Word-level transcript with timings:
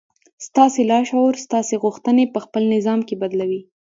ستاسې 0.47 0.81
لاشعور 0.91 1.33
ستاسې 1.45 1.75
غوښتنې 1.83 2.23
پهخپل 2.33 2.63
نظام 2.75 2.99
کې 3.07 3.15
بدلوي 3.21 3.61